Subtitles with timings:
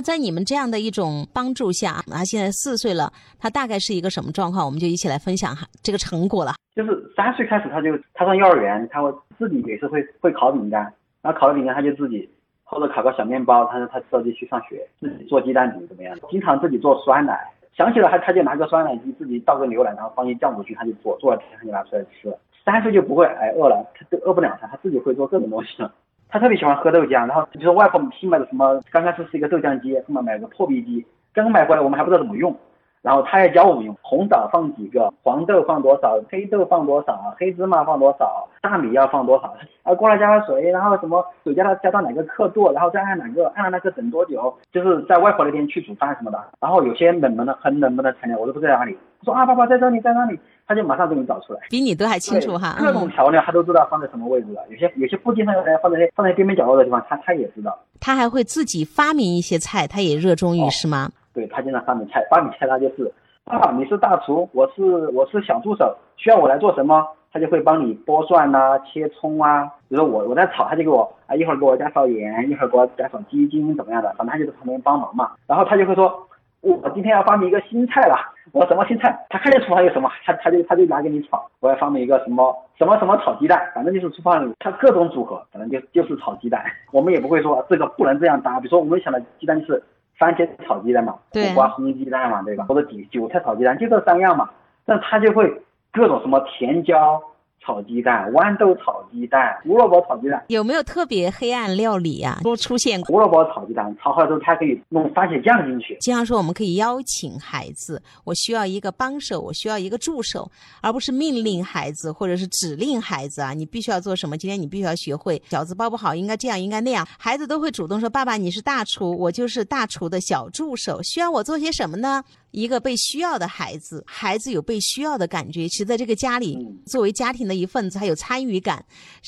[0.00, 4.64] 在你们这样的一种帮助下，他现在四岁了，他大概是一个什么状况？
[4.64, 6.54] 我们就一起来分享哈这个成果了。
[6.74, 10.82] 就是三岁开始，他就他上幼儿园，他会自己也是会会烤饼干，
[11.20, 12.28] 然后烤了饼干他就自己
[12.64, 16.16] 或者烤个小面包，他说他自己去上学，自己做鸡蛋饼怎么样？
[16.30, 17.38] 经常自己做酸奶，
[17.76, 22.34] 想起了他他就拿个酸奶机自己倒个牛奶，然后放进酵母去，他就做，做了他就拿出来吃。
[22.64, 25.92] 三岁就不会哎饿了，他都饿不了他，他自己会做各种东西了。
[26.30, 31.04] 他特别喜欢喝豆浆，然后就是外婆新买的什么，刚开始是一个豆浆机，后面买个破壁机，
[31.34, 32.56] 刚买回来我们还不知道怎么用，
[33.02, 50.38] 然后他也教我们用，红枣放几个，黄豆放多少，黑豆放多少，黑芝麻放多少，大米要放多少，啊过来加个水，然后什么水加到加到哪个刻度，然后再按哪个按了那个等多久，就是在外婆那边去煮饭什么的，然后有些冷门的很冷门的材料我都不知道在哪里，说啊爸爸在这里在那里。
[50.66, 52.76] 他就马上给你找出来，比你都还清楚哈。
[52.78, 57.76] 各种调料他都知道放在什么位置了，有些有些不经常放在放在边边角落的地方，他他也知道。
[57.98, 61.10] 他还会自己发明一些菜，他也热衷于是吗？
[61.32, 63.12] 对他经常发明菜，发明菜他就是，
[63.44, 69.64] 啊你是大厨，我是我是小助手，需要我来做什么，他就会帮你剥蒜呐、切葱啊。
[69.88, 75.32] 比如说我我在炒，他就给我啊一会儿给我加勺盐，一会儿给我加勺鸡精怎么样的，反正他就在旁边帮忙嘛。
[75.46, 76.26] 然后他就会说，
[76.60, 78.16] 我今天要发明一个新菜了。
[78.52, 79.16] 我什么新菜？
[79.28, 81.48] 他看见厨房有什么，他他就他就拿给你炒。
[81.60, 86.64] 我要发明一个什么什么什么炒鸡蛋，反正就是厨房里他各种组合，反正就就是炒鸡蛋。
[86.90, 88.58] 我们也不会说这个不能这样搭。
[88.58, 89.80] 比如说我们想的鸡蛋就是
[90.20, 92.64] 番茄炒鸡蛋嘛，苦瓜烘鸡蛋嘛，对吧？
[92.68, 94.50] 或者韭韭菜炒鸡蛋，就这三样嘛。
[94.84, 97.20] 但他就会各种什么甜椒。
[97.64, 102.40] 炒鸡蛋、豌豆炒鸡蛋、胡萝卜炒鸡蛋，有没有特别黑暗料理呀？
[102.42, 105.96] 都出现胡萝卜炒鸡蛋，炒好之后，它可以弄番茄酱进去。
[106.00, 110.50] 经常说我们可以邀请孩子，我需要一个帮手，我需要一个助手，
[110.80, 114.36] 而不是命令孩子或者是指令孩子啊，你必须要做什么？
[114.38, 117.06] 今天你必须要学会饺子包不好，应该这样，应该那样。
[117.18, 128.78] 孩子都会主动说：“爸爸，你是大厨，我就是大厨的小助手，需要我做些什么呢？”一个被需要的孩子，孩子有被需要的感觉，其实在这个家里，作为家庭的一份子，还有参与感，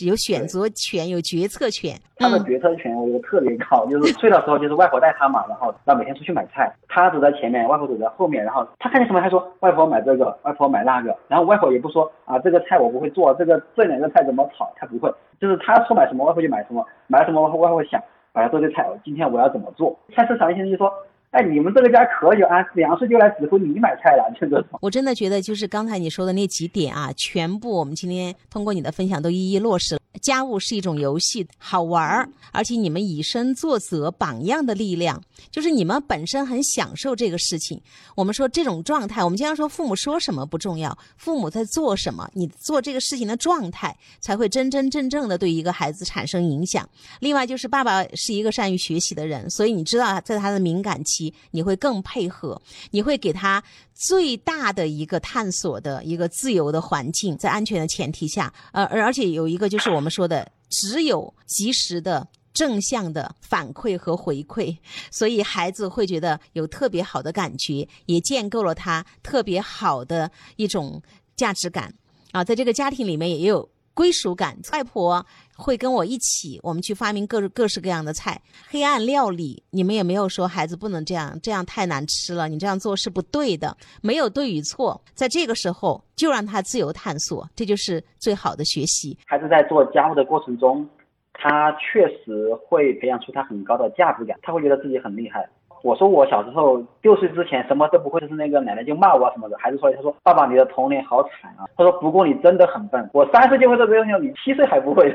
[0.07, 1.99] 有选择权，有决策权。
[2.17, 18.01] 他的决策权我觉得特别高，就是睡的时候就是外婆带他嘛，然后然后每天出去买菜，他走在前面，外婆走在后面，然后他看见什么，他说外婆买这个，外婆买那个，然后外婆也不说啊这个菜我不会做，这个这两个菜怎么炒，他不会，就是他说买什么外婆就买什么，买什么外婆会想，
[18.35, 19.99] 哎呀这个菜今天我要怎么做？
[20.15, 20.93] 菜市场一些人就说。
[21.33, 22.63] 哎，你们这个家可有啊？
[22.75, 24.63] 粮食就来指挥你买菜了，这个。
[24.83, 30.02] 我真的觉得，就是刚才你说的那几点啊，全部我们今天通过你的分享都一一落实了。
[30.21, 37.81] 家务是一种游戏，好玩儿，而且你们以身作则，榜样的力量，就是你们本身很享受这个事情。
[38.15, 46.87] 我们说这种状态，我们经常说父母说什么不重要，父母在做什么，你做这个事情的状态才会真真正正的对一个孩子产生影响。
[47.21, 53.63] 另外就是爸爸是一个善于学习的人，所以你知道在他的敏感期，你会更配合，你会给他
[53.95, 60.02] 最大的一个探索的一个自由的环境，在安全的前提下，呃，而而且有一个就是我。
[60.02, 64.77] 我我们说的只有及时的正向的反馈和回馈，
[65.13, 71.01] 所以孩子会觉得有特别好的感觉，也建构了他特别好的一种
[71.37, 71.95] 价值感
[72.33, 73.71] 啊，在这个家庭里面也有。
[73.95, 75.25] 归属感，外婆
[75.57, 78.41] 会跟我一起，我们去发明各各式各样的菜。
[78.69, 83.77] 黑暗料理，你们也没有说孩子不能这样，这样太难吃了，你这样做是不对的。
[84.01, 89.17] 没有对与错，在这个时候就让他自由探索，这就是最好的学习。
[89.27, 90.89] 孩子在做家务的过程中，
[91.35, 95.49] 他确实会培养出他很高的价值感，他会觉得自己很厉害。
[95.83, 99.57] 我说我小时候六岁之前什么都不会，就是那个奶奶就骂我什么的。
[99.59, 101.67] 孩子说，他说爸爸你的童年好惨啊。
[101.77, 105.13] 他说不过你真的很笨，我三岁就会做这个东西，你七岁还不会。